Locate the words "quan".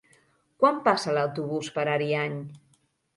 0.61-0.79